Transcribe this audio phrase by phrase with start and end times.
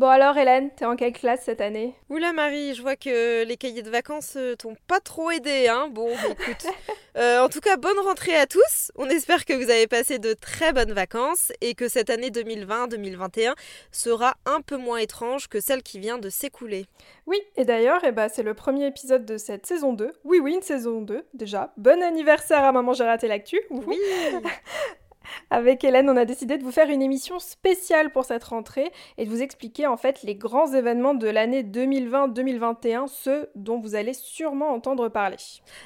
[0.00, 1.94] Bon alors Hélène, t'es en quelle classe cette année?
[2.08, 5.90] Oula Marie, je vois que les cahiers de vacances euh, t'ont pas trop aidé, hein
[5.92, 6.66] Bon, écoute.
[7.16, 8.92] Euh, en tout cas, bonne rentrée à tous.
[8.94, 13.54] On espère que vous avez passé de très bonnes vacances et que cette année 2020-2021
[13.90, 16.86] sera un peu moins étrange que celle qui vient de s'écouler.
[17.26, 20.12] Oui, et d'ailleurs, eh ben, c'est le premier épisode de cette saison 2.
[20.22, 21.72] Oui, oui, une saison 2, déjà.
[21.78, 23.60] Bon anniversaire à Maman, j'ai raté l'actu.
[23.70, 23.98] Oui
[25.50, 29.24] Avec Hélène, on a décidé de vous faire une émission spéciale pour cette rentrée et
[29.24, 34.14] de vous expliquer en fait les grands événements de l'année 2020-2021, ceux dont vous allez
[34.14, 35.36] sûrement entendre parler.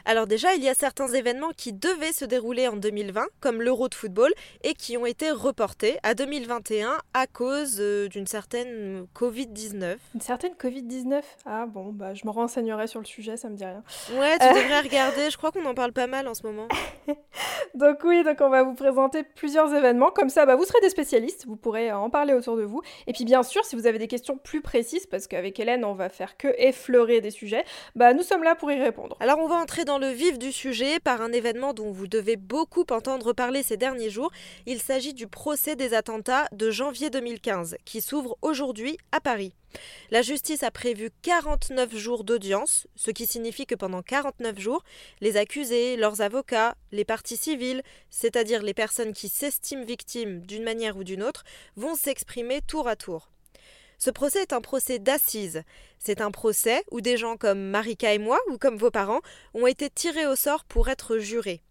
[0.05, 3.89] Alors déjà, il y a certains événements qui devaient se dérouler en 2020, comme l'Euro
[3.89, 9.97] de football, et qui ont été reportés à 2021 à cause euh, d'une certaine Covid-19.
[10.15, 13.65] Une certaine Covid-19 Ah bon, bah je me renseignerai sur le sujet, ça me dit
[13.65, 13.83] rien.
[14.13, 16.69] Ouais, tu devrais regarder, je crois qu'on en parle pas mal en ce moment.
[17.75, 20.11] donc oui, donc on va vous présenter plusieurs événements.
[20.11, 22.83] Comme ça, bah, vous serez des spécialistes, vous pourrez en parler autour de vous.
[23.07, 25.95] Et puis bien sûr, si vous avez des questions plus précises, parce qu'avec Hélène, on
[25.95, 29.17] va faire que effleurer des sujets, bah, nous sommes là pour y répondre.
[29.21, 32.37] Alors on va entrer dans le vif du sujet par un événement dont vous devez
[32.37, 34.31] beaucoup entendre parler ces derniers jours.
[34.67, 39.55] Il s'agit du procès des attentats de janvier 2015, qui s'ouvre aujourd'hui à Paris.
[40.11, 44.85] La justice a prévu 49 jours d'audience, ce qui signifie que pendant 49 jours,
[45.21, 50.97] les accusés, leurs avocats, les parties civiles, c'est-à-dire les personnes qui s'estiment victimes d'une manière
[50.97, 51.45] ou d'une autre,
[51.77, 53.31] vont s'exprimer tour à tour.
[53.99, 55.63] Ce procès est un procès d'assises.
[55.99, 59.23] C'est un procès où des gens comme Marika et moi, ou comme vos parents,
[59.55, 61.63] ont été tirés au sort pour être jurés.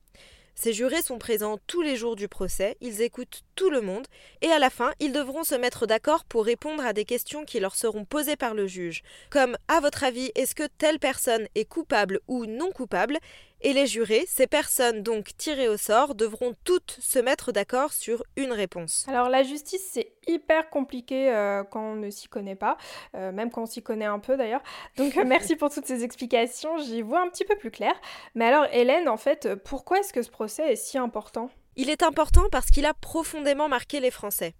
[0.55, 4.07] Ces jurés sont présents tous les jours du procès, ils écoutent tout le monde,
[4.41, 7.59] et à la fin, ils devront se mettre d'accord pour répondre à des questions qui
[7.59, 11.65] leur seront posées par le juge, comme à votre avis, est-ce que telle personne est
[11.65, 13.17] coupable ou non coupable?
[13.63, 18.23] Et les jurés, ces personnes donc tirées au sort, devront toutes se mettre d'accord sur
[18.35, 19.05] une réponse.
[19.07, 22.77] Alors la justice, c'est hyper compliqué euh, quand on ne s'y connaît pas,
[23.15, 24.63] euh, même quand on s'y connaît un peu d'ailleurs.
[24.97, 27.93] Donc euh, merci pour toutes ces explications, j'y vois un petit peu plus clair.
[28.35, 31.49] Mais alors Hélène, en fait, pourquoi est-ce que ce procès est si important?
[31.75, 34.53] Il est important parce qu'il a profondément marqué les Français.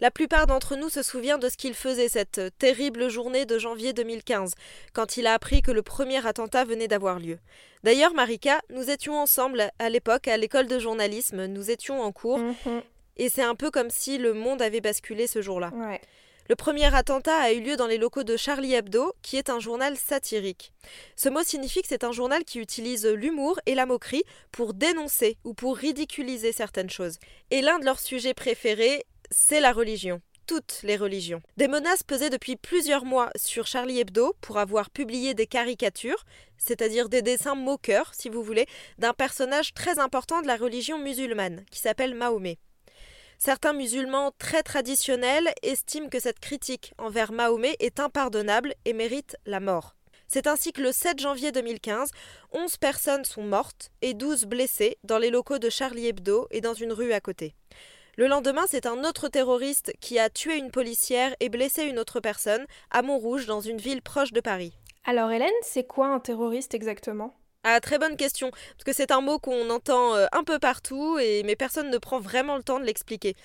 [0.00, 3.92] La plupart d'entre nous se souviennent de ce qu'il faisait cette terrible journée de janvier
[3.92, 4.54] 2015,
[4.92, 7.38] quand il a appris que le premier attentat venait d'avoir lieu.
[7.82, 12.38] D'ailleurs, Marika, nous étions ensemble à l'époque à l'école de journalisme, nous étions en cours,
[12.38, 12.82] mhm.
[13.16, 15.70] et c'est un peu comme si le monde avait basculé ce jour-là.
[16.50, 19.60] Le premier attentat a eu lieu dans les locaux de Charlie Hebdo, qui est un
[19.60, 20.72] journal satirique.
[21.14, 25.38] Ce mot signifie que c'est un journal qui utilise l'humour et la moquerie pour dénoncer
[25.44, 27.18] ou pour ridiculiser certaines choses.
[27.52, 31.42] Et l'un de leurs sujets préférés, c'est la religion toutes les religions.
[31.56, 36.24] Des menaces pesaient depuis plusieurs mois sur Charlie Hebdo pour avoir publié des caricatures,
[36.58, 38.66] c'est-à-dire des dessins moqueurs, si vous voulez,
[38.98, 42.58] d'un personnage très important de la religion musulmane, qui s'appelle Mahomet.
[43.42, 49.60] Certains musulmans très traditionnels estiment que cette critique envers Mahomet est impardonnable et mérite la
[49.60, 49.96] mort.
[50.28, 52.10] C'est ainsi que le 7 janvier 2015,
[52.52, 56.74] 11 personnes sont mortes et 12 blessées dans les locaux de Charlie Hebdo et dans
[56.74, 57.54] une rue à côté.
[58.18, 62.20] Le lendemain, c'est un autre terroriste qui a tué une policière et blessé une autre
[62.20, 64.74] personne à Montrouge dans une ville proche de Paris.
[65.04, 67.39] Alors Hélène, c'est quoi un terroriste exactement?
[67.62, 71.18] Ah, très bonne question, parce que c'est un mot qu'on entend euh, un peu partout,
[71.18, 73.36] et, mais personne ne prend vraiment le temps de l'expliquer.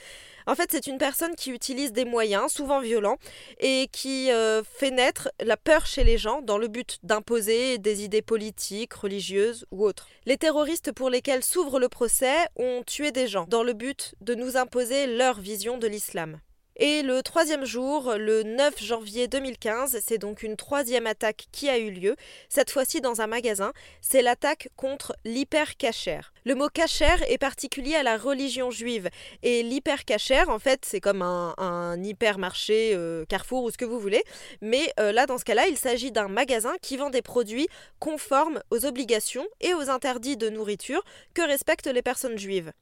[0.47, 3.17] En fait, c'est une personne qui utilise des moyens, souvent violents,
[3.59, 8.05] et qui euh, fait naître la peur chez les gens dans le but d'imposer des
[8.05, 10.07] idées politiques, religieuses ou autres.
[10.25, 14.33] Les terroristes pour lesquels s'ouvre le procès ont tué des gens dans le but de
[14.33, 16.39] nous imposer leur vision de l'islam.
[16.77, 21.77] Et le troisième jour, le 9 janvier 2015, c'est donc une troisième attaque qui a
[21.77, 22.17] eu lieu,
[22.49, 26.33] cette fois-ci dans un magasin, c'est l'attaque contre l'hypercachère.
[26.43, 29.09] Le mot cachère est particulier à la religion juive,
[29.41, 34.23] et l'hypercachère, en fait, c'est comme un, hypermarché, euh, Carrefour ou ce que vous voulez,
[34.59, 37.69] mais euh, là, dans ce cas-là, il s'agit d'un magasin qui vend des produits
[37.99, 42.73] conformes aux obligations et aux interdits de nourriture que respectent les personnes juives.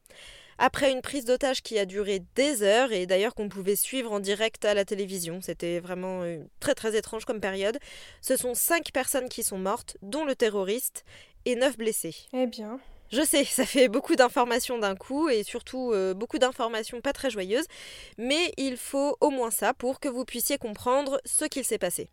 [0.58, 4.20] Après une prise d'otage qui a duré des heures et d'ailleurs qu'on pouvait suivre en
[4.20, 7.78] direct à la télévision, c'était vraiment euh, très très étrange comme période,
[8.22, 11.04] ce sont cinq personnes qui sont mortes, dont le terroriste,
[11.46, 12.16] et neuf blessés.
[12.34, 12.80] Eh bien.
[13.13, 17.30] Je sais, ça fait beaucoup d'informations d'un coup et surtout euh, beaucoup d'informations pas très
[17.30, 17.68] joyeuses,
[18.18, 22.10] mais il faut au moins ça pour que vous puissiez comprendre ce qu'il s'est passé.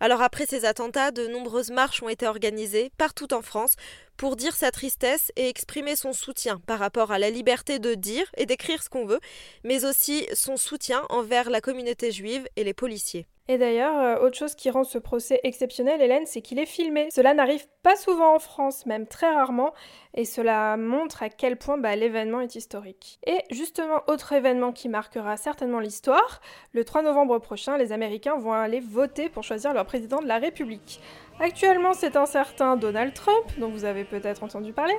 [0.00, 3.76] Alors après ces attentats, de nombreuses marches ont été organisées partout en France
[4.16, 8.28] pour dire sa tristesse et exprimer son soutien par rapport à la liberté de dire
[8.36, 9.20] et d'écrire ce qu'on veut,
[9.62, 13.28] mais aussi son soutien envers la communauté juive et les policiers.
[13.50, 17.08] Et d'ailleurs, euh, autre chose qui rend ce procès exceptionnel, Hélène, c'est qu'il est filmé.
[17.10, 19.74] Cela n'arrive pas souvent en France, même très rarement,
[20.14, 23.18] et cela montre à quel point bah, l'événement est historique.
[23.26, 26.40] Et justement, autre événement qui marquera certainement l'histoire,
[26.74, 30.38] le 3 novembre prochain, les Américains vont aller voter pour choisir leur président de la
[30.38, 31.00] République.
[31.40, 34.96] Actuellement, c'est un certain Donald Trump, dont vous avez peut-être entendu parler,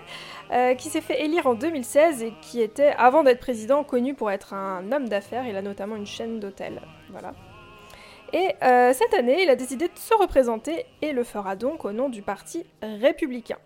[0.51, 4.29] euh, qui s'est fait élire en 2016 et qui était, avant d'être président, connu pour
[4.29, 5.47] être un homme d'affaires.
[5.47, 6.81] Il a notamment une chaîne d'hôtels.
[7.11, 7.31] Voilà.
[8.33, 11.91] Et euh, cette année, il a décidé de se représenter et le fera donc au
[11.91, 13.57] nom du Parti républicain.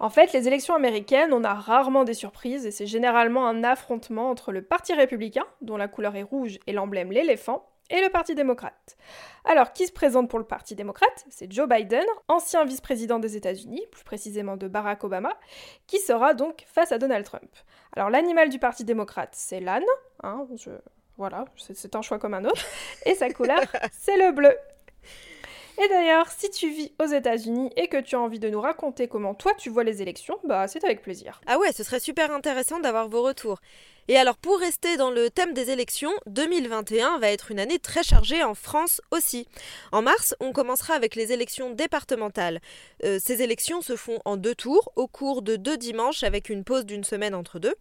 [0.00, 4.30] En fait, les élections américaines, on a rarement des surprises et c'est généralement un affrontement
[4.30, 8.34] entre le Parti républicain, dont la couleur est rouge et l'emblème l'éléphant, et le Parti
[8.34, 8.96] démocrate.
[9.44, 11.24] Alors, qui se présente pour le Parti démocrate?
[11.30, 15.36] C'est Joe Biden, ancien vice-président des États-Unis, plus précisément de Barack Obama,
[15.86, 17.50] qui sera donc face à Donald Trump.
[17.94, 19.84] Alors, l'animal du Parti démocrate, c'est l'âne,
[20.22, 20.46] hein,
[21.22, 22.64] voilà, c'est un choix comme un autre.
[23.06, 23.60] Et sa couleur,
[23.92, 24.52] c'est le bleu.
[25.80, 29.06] Et d'ailleurs, si tu vis aux États-Unis et que tu as envie de nous raconter
[29.06, 31.40] comment toi tu vois les élections, bah c'est avec plaisir.
[31.46, 33.60] Ah ouais, ce serait super intéressant d'avoir vos retours.
[34.08, 38.02] Et alors pour rester dans le thème des élections, 2021 va être une année très
[38.02, 39.46] chargée en France aussi.
[39.92, 42.60] En mars, on commencera avec les élections départementales.
[43.04, 46.64] Euh, ces élections se font en deux tours, au cours de deux dimanches avec une
[46.64, 47.74] pause d'une semaine entre deux.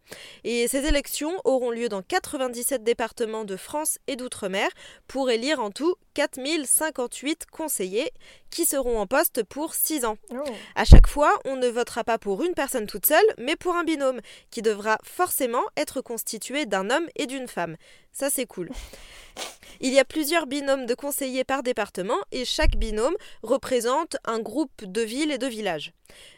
[0.44, 4.70] Et ces élections auront lieu dans 97 départements de France et d'outre-mer
[5.08, 8.12] pour élire en tout 4058 conseillers
[8.52, 10.18] qui seront en poste pour 6 ans.
[10.32, 10.44] Oh.
[10.76, 13.84] À chaque fois, on ne votera pas pour une personne toute seule, mais pour un
[13.84, 14.22] binôme
[14.52, 17.78] qui devra forcément être constitué d'un homme et d'une femme.
[18.12, 18.70] Ça, c'est cool.
[19.80, 24.84] Il y a plusieurs binômes de conseillers par département et chaque binôme représente un groupe
[24.84, 25.94] de villes et de villages.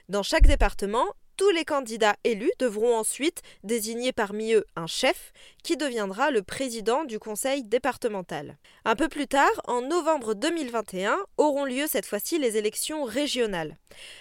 [0.07, 1.05] Dans chaque département,
[1.37, 5.31] tous les candidats élus devront ensuite désigner parmi eux un chef
[5.63, 8.57] qui deviendra le président du conseil départemental.
[8.85, 13.77] Un peu plus tard, en novembre 2021, auront lieu cette fois-ci les élections régionales.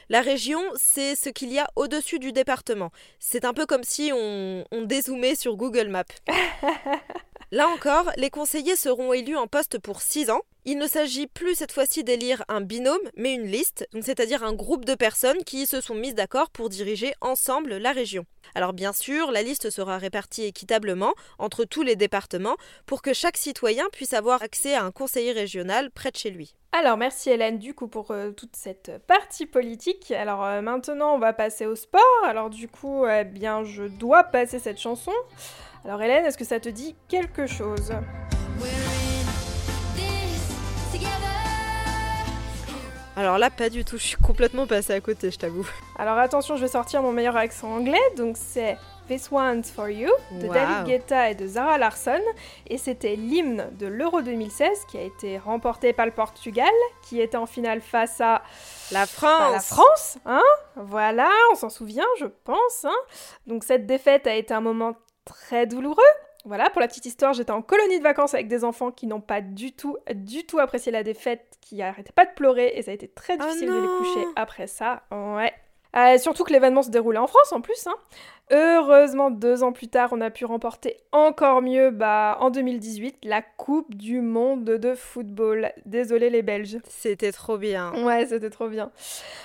[0.09, 2.91] La région, c'est ce qu'il y a au-dessus du département.
[3.19, 6.05] C'est un peu comme si on, on dézoomait sur Google Maps.
[7.51, 10.41] Là encore, les conseillers seront élus en poste pour 6 ans.
[10.65, 14.85] Il ne s'agit plus cette fois-ci d'élire un binôme, mais une liste, c'est-à-dire un groupe
[14.85, 18.27] de personnes qui se sont mises d'accord pour diriger ensemble la région.
[18.55, 22.57] Alors bien sûr, la liste sera répartie équitablement entre tous les départements
[22.87, 26.55] pour que chaque citoyen puisse avoir accès à un conseiller régional près de chez lui.
[26.71, 30.13] Alors merci Hélène du coup pour euh, toute cette partie politique.
[30.13, 32.01] Alors euh, maintenant on va passer au sport.
[32.25, 35.13] Alors du coup eh bien je dois passer cette chanson.
[35.85, 37.93] Alors Hélène, est-ce que ça te dit quelque chose?
[43.17, 45.69] Alors là, pas du tout, je suis complètement passée à côté, je t'avoue.
[45.99, 50.11] Alors attention, je vais sortir mon meilleur accent anglais, donc c'est This One's For You
[50.31, 52.21] de David Guetta et de Zara Larsson.
[52.69, 56.71] Et c'était l'hymne de l'Euro 2016 qui a été remporté par le Portugal,
[57.03, 58.43] qui était en finale face à
[58.91, 59.53] la France.
[59.53, 60.43] la France, hein
[60.77, 62.85] Voilà, on s'en souvient, je pense.
[62.85, 62.97] Hein
[63.47, 64.95] Donc cette défaite a été un moment
[65.27, 66.03] très douloureux.
[66.45, 69.21] Voilà, pour la petite histoire, j'étais en colonie de vacances avec des enfants qui n'ont
[69.21, 72.91] pas du tout, du tout apprécié la défaite, qui n'arrêtaient pas de pleurer, et ça
[72.91, 75.03] a été très oh difficile de les coucher après ça.
[75.13, 75.53] Ouais.
[75.95, 77.87] Euh, surtout que l'événement se déroulait en France en plus.
[77.87, 77.95] Hein.
[78.55, 83.41] Heureusement, deux ans plus tard, on a pu remporter encore mieux, bah, en 2018, la
[83.41, 85.73] Coupe du Monde de football.
[85.87, 86.77] Désolé les Belges.
[86.87, 87.95] C'était trop bien.
[88.05, 88.91] Ouais, c'était trop bien.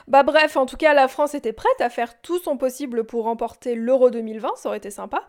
[0.10, 3.24] Bah bref, en tout cas, la France était prête à faire tout son possible pour
[3.24, 5.24] remporter l'Euro 2020, ça aurait été sympa.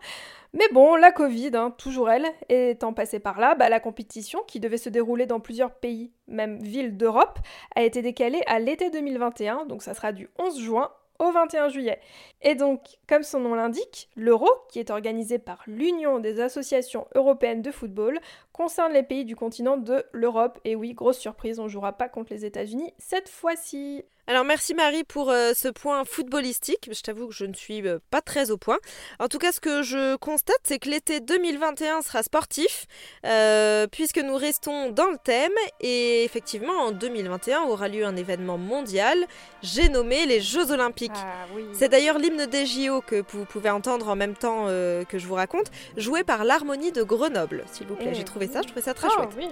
[0.51, 4.59] Mais bon, la Covid, hein, toujours elle, étant passée par là, bah, la compétition, qui
[4.59, 7.39] devait se dérouler dans plusieurs pays, même villes d'Europe,
[7.77, 11.99] a été décalée à l'été 2021, donc ça sera du 11 juin au 21 juillet.
[12.41, 17.61] Et donc, comme son nom l'indique, l'euro, qui est organisé par l'Union des associations européennes
[17.61, 18.19] de football,
[18.53, 20.59] concerne les pays du continent de l'Europe.
[20.65, 24.03] Et oui, grosse surprise, on ne jouera pas contre les États-Unis cette fois-ci.
[24.29, 26.87] Alors merci Marie pour euh, ce point footballistique.
[26.93, 28.77] Je t'avoue que je ne suis euh, pas très au point.
[29.17, 32.85] En tout cas, ce que je constate, c'est que l'été 2021 sera sportif,
[33.25, 35.51] euh, puisque nous restons dans le thème.
[35.81, 39.17] Et effectivement, en 2021 aura lieu un événement mondial.
[39.63, 41.09] J'ai nommé les Jeux Olympiques.
[41.15, 45.25] Ah c'est d'ailleurs l'hymne des JO que vous pouvez entendre en même temps que je
[45.25, 47.65] vous raconte, joué par l'harmonie de Grenoble.
[47.71, 49.49] S'il vous plaît, j'ai trouvé ça, je trouvais ça très oh, chouette.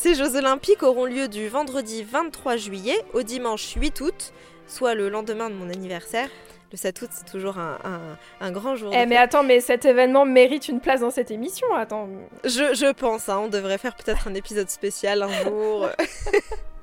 [0.00, 4.32] Ces Jeux olympiques auront lieu du vendredi 23 juillet au dimanche 8 août,
[4.68, 6.28] soit le lendemain de mon anniversaire.
[6.70, 7.78] Le 7 août, c'est toujours un,
[8.40, 8.92] un, grand jour.
[8.94, 11.66] Eh, mais attends, mais cet événement mérite une place dans cette émission.
[11.74, 12.08] Attends.
[12.44, 15.88] Je, je pense, hein, on devrait faire peut-être un épisode spécial un jour.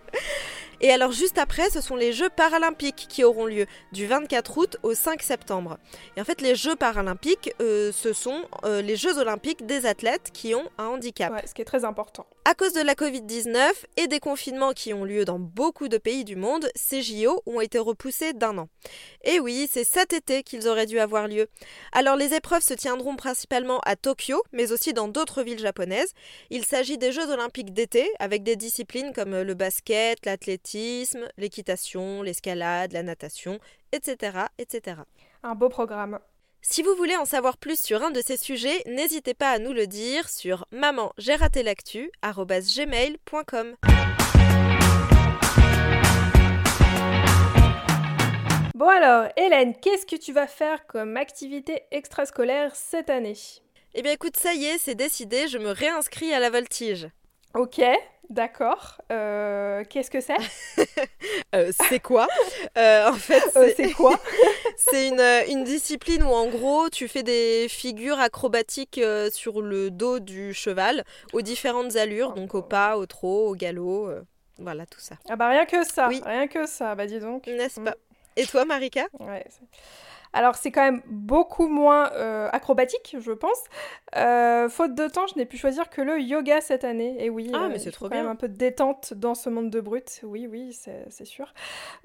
[0.82, 4.78] Et alors juste après, ce sont les Jeux paralympiques qui auront lieu du 24 août
[4.84, 5.78] au 5 septembre.
[6.18, 10.32] Et en fait, les Jeux paralympiques, euh, ce sont euh, les Jeux olympiques des athlètes
[10.34, 11.32] qui ont un handicap.
[11.34, 12.26] Ouais, ce qui est très important.
[12.46, 16.24] À cause de la Covid-19 et des confinements qui ont lieu dans beaucoup de pays
[16.24, 18.70] du monde, ces JO ont été repoussés d'un an.
[19.24, 21.48] Et oui, c'est cet été qu'ils auraient dû avoir lieu.
[21.92, 26.14] Alors les épreuves se tiendront principalement à Tokyo, mais aussi dans d'autres villes japonaises.
[26.52, 30.65] Il s'agit des Jeux olympiques d'été, avec des disciplines comme le basket, l'athlétisme,
[31.38, 33.60] l'équitation, l'escalade, la natation,
[33.92, 35.02] etc., etc.
[35.44, 36.20] Un beau programme.
[36.62, 39.72] Si vous voulez en savoir plus sur un de ces sujets, n'hésitez pas à nous
[39.72, 41.14] le dire sur maman
[48.74, 53.38] Bon alors, Hélène, qu'est-ce que tu vas faire comme activité extrascolaire cette année?
[53.94, 57.08] Eh bien écoute, ça y est, c'est décidé, je me réinscris à la voltige.
[57.54, 57.80] Ok,
[58.30, 59.02] D'accord.
[59.12, 60.36] Euh, qu'est-ce que c'est?
[61.54, 62.28] Euh, C'est quoi?
[62.78, 63.42] Euh, En fait,
[63.76, 64.20] c'est quoi?
[64.78, 69.00] C'est une, une, discipline où en gros tu fais des figures acrobatiques
[69.32, 71.04] sur le dos du cheval
[71.34, 74.10] aux différentes allures, donc au pas, au trot, au galop,
[74.58, 75.16] voilà tout ça.
[75.30, 76.22] Ah bah rien que ça, oui.
[76.26, 77.48] rien que ça, bah dis donc.
[77.48, 77.96] N'est-ce pas?
[78.36, 79.08] Et toi Marika?
[79.20, 79.46] Ouais.
[80.36, 83.64] Alors c'est quand même beaucoup moins euh, acrobatique, je pense.
[84.18, 87.16] Euh, faute de temps, je n'ai pu choisir que le yoga cette année.
[87.24, 89.50] Et oui, ah, mais euh, c'est trop quand même un peu de détente dans ce
[89.50, 90.20] monde de brut.
[90.24, 90.78] Oui, oui,
[91.10, 91.54] c'est sûr.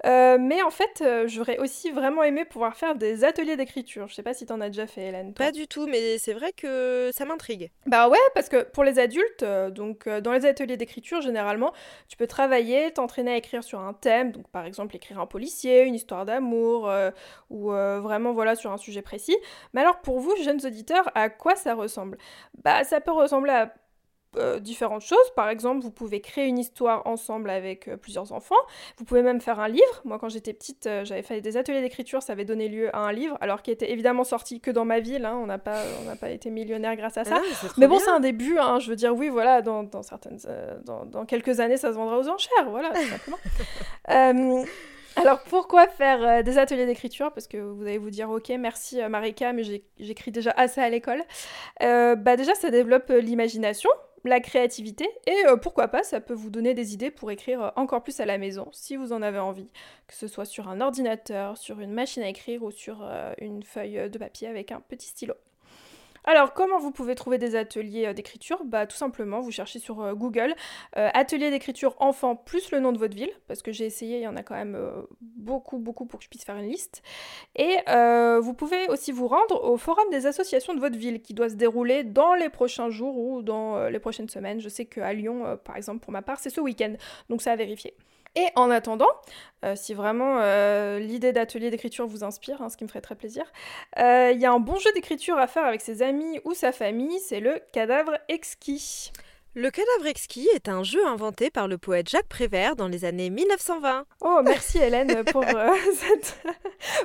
[0.05, 4.07] mais en fait, j'aurais aussi vraiment aimé pouvoir faire des ateliers d'écriture.
[4.07, 5.33] Je sais pas si tu en as déjà fait, Hélène.
[5.33, 7.69] Pas du tout, mais c'est vrai que ça m'intrigue.
[7.85, 11.73] Bah ouais, parce que pour les adultes, donc dans les ateliers d'écriture, généralement,
[12.07, 14.31] tu peux travailler, t'entraîner à écrire sur un thème.
[14.31, 16.89] Donc par exemple, écrire un policier, une histoire d'amour,
[17.49, 19.37] ou vraiment voilà sur un sujet précis.
[19.73, 22.17] Mais alors pour vous, jeunes auditeurs, à quoi ça ressemble?
[22.63, 23.73] Bah ça peut ressembler à
[24.37, 25.29] euh, différentes choses.
[25.35, 28.55] Par exemple, vous pouvez créer une histoire ensemble avec euh, plusieurs enfants.
[28.97, 30.01] Vous pouvez même faire un livre.
[30.05, 32.99] Moi, quand j'étais petite, euh, j'avais fait des ateliers d'écriture, ça avait donné lieu à
[32.99, 35.25] un livre, alors qui était évidemment sorti que dans ma ville.
[35.25, 35.37] Hein.
[35.43, 37.41] On n'a pas, on pas été millionnaire grâce à ça.
[37.77, 38.57] mais bon, c'est un début.
[38.57, 38.79] Hein.
[38.79, 40.39] Je veux dire, oui, voilà, dans, dans certaines,
[40.85, 42.69] dans, dans, quelques années, ça se vendra aux enchères.
[42.69, 43.37] Voilà, tout simplement.
[45.15, 47.31] Alors pourquoi faire euh, des ateliers d'écriture?
[47.33, 49.63] Parce que vous allez vous dire ok merci euh, Marika mais
[49.99, 51.21] j'écris déjà assez à l'école.
[51.83, 53.89] Euh, bah déjà ça développe l'imagination,
[54.23, 58.19] la créativité et pourquoi pas ça peut vous donner des idées pour écrire encore plus
[58.19, 59.69] à la maison si vous en avez envie,
[60.07, 63.07] que ce soit sur un ordinateur, sur une machine à écrire ou sur
[63.39, 65.33] une feuille de papier avec un petit stylo.
[66.23, 68.61] Alors, comment vous pouvez trouver des ateliers euh, d'écriture?
[68.65, 70.53] Bah, tout simplement, vous cherchez sur euh, Google
[70.97, 74.23] euh, atelier d'écriture enfant plus le nom de votre ville, parce que j'ai essayé, il
[74.23, 74.77] y en a quand même
[75.21, 77.01] beaucoup, beaucoup pour que je puisse faire une liste.
[77.55, 77.77] Et
[78.41, 81.55] vous pouvez aussi vous rendre au forum des associations de votre ville, qui doit se
[81.55, 84.59] dérouler dans les prochains jours ou dans les prochaines semaines.
[84.59, 86.93] Je sais qu'à Lyon, par exemple, pour ma part, c'est ce week-end,
[87.29, 87.93] donc ça à vérifier.
[88.35, 89.09] Et en attendant,
[89.65, 93.15] euh, si vraiment euh, l'idée d'atelier d'écriture vous inspire, hein, ce qui me ferait très
[93.15, 93.43] plaisir,
[93.99, 96.71] euh, il y a un bon jeu d'écriture à faire avec ses amis ou sa
[96.71, 99.11] famille, c'est le cadavre exquis.
[99.53, 103.29] Le cadavre exquis est un jeu inventé par le poète Jacques Prévert dans les années
[103.29, 104.05] 1920.
[104.21, 105.43] Oh, merci Hélène pour
[105.93, 106.41] cette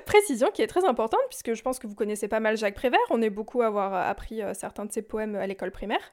[0.07, 3.01] précision qui est très importante puisque je pense que vous connaissez pas mal Jacques Prévert.
[3.11, 6.13] On est beaucoup à avoir appris certains de ses poèmes à l'école primaire.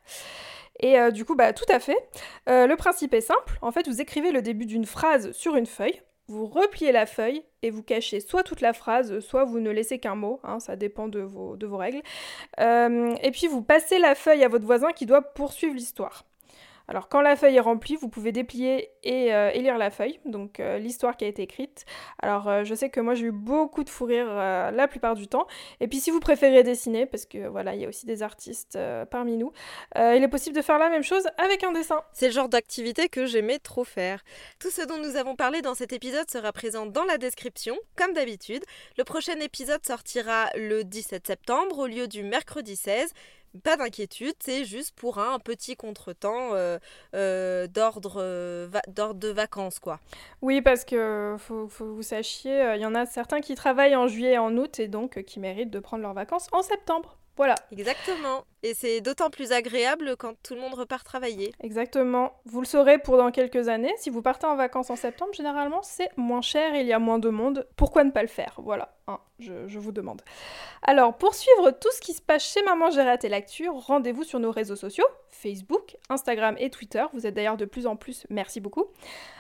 [0.80, 1.98] Et euh, du coup, bah, tout à fait.
[2.50, 3.58] Euh, le principe est simple.
[3.62, 7.44] En fait, vous écrivez le début d'une phrase sur une feuille, vous repliez la feuille
[7.62, 10.75] et vous cachez soit toute la phrase, soit vous ne laissez qu'un mot, hein, ça
[10.75, 12.01] dépend de vos, règles.
[12.60, 16.25] Euh, et puis vous passez la feuille à votre voisin qui doit poursuivre l'histoire.
[16.87, 20.59] Alors quand la feuille est remplie, vous pouvez déplier et, euh, lire la feuille, donc
[20.59, 21.85] euh, l'histoire qui a été écrite.
[22.19, 25.27] Alors euh, je sais que moi j'ai eu beaucoup de fou rire la plupart du
[25.27, 25.47] temps.
[25.79, 28.77] Et puis si vous préférez dessiner, parce que voilà, il y a aussi des artistes
[29.09, 29.51] parmi nous,
[29.95, 32.01] il est possible de faire la même chose avec un dessin.
[32.11, 34.23] C'est le genre d'activité que j'aimais trop faire.
[34.59, 38.13] Tout ce dont nous avons parlé dans cet épisode sera présent dans la description, comme
[38.13, 38.63] d'habitude.
[38.97, 43.13] Le prochain épisode sortira le 17 septembre au lieu du mercredi 16
[43.63, 46.79] pas d'inquiétude, c'est juste pour un petit contretemps euh,
[47.15, 50.00] euh, d'ordre euh, d'ordre de vacances, quoi.
[50.41, 54.07] Oui, parce que faut, faut vous sachiez, il y en a certains qui travaillent en
[54.07, 57.17] juillet et en août et donc qui méritent de prendre leurs vacances en septembre.
[57.38, 57.55] Voilà.
[57.72, 58.45] Exactement.
[58.65, 61.53] Et c'est d'autant plus agréable quand tout le monde repart travailler.
[61.62, 62.32] Exactement.
[62.46, 63.93] Vous le saurez pour dans quelques années.
[63.98, 67.20] Si vous partez en vacances en septembre, généralement, c'est moins cher, il y a moins
[67.20, 67.67] de monde.
[67.75, 68.55] Pourquoi ne pas le faire?
[68.60, 70.22] Voilà, hein, je, vous demande.
[70.82, 74.39] Alors, pour suivre tout ce qui se passe chez Maman J'ai raté l'actu, rendez-vous sur
[74.39, 77.03] nos réseaux sociaux, Facebook, Instagram et Twitter.
[77.13, 78.86] Vous êtes d'ailleurs de plus en plus, merci beaucoup.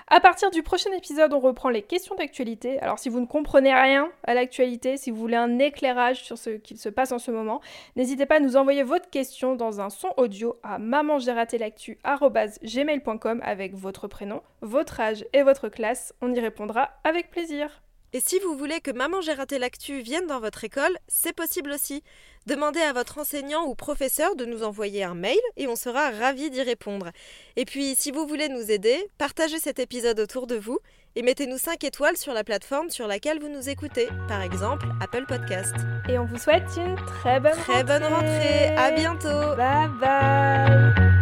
[0.07, 2.79] À partir du prochain épisode, on reprend les questions d'actualité.
[2.81, 6.51] Alors si vous ne comprenez rien à l'actualité, si vous voulez un éclairage sur ce
[6.51, 7.61] qu'il se passe en ce moment,
[7.95, 9.09] n'hésitez pas à nous envoyer votre
[9.57, 16.15] dans un son audio à mamangeraté-l'actu@gmail.com avec votre prénom, votre âge et votre classe.
[16.21, 17.83] On y répondra avec plaisir.
[18.15, 22.03] Et si vous voulez que Maman vienne dans votre école, c'est possible aussi.
[22.45, 26.49] Demandez à votre enseignant ou professeur de nous envoyer un mail et on sera ravis
[26.49, 27.11] d'y répondre.
[27.55, 30.79] Et puis, si vous voulez nous aider, partagez cet épisode autour de vous
[31.15, 35.25] et mettez-nous 5 étoiles sur la plateforme sur laquelle vous nous écoutez, par exemple Apple
[35.27, 35.75] Podcast.
[36.09, 39.55] Et on vous souhaite une très bonne Très bonne rentrée, à bientôt.
[39.55, 41.12] Bye bye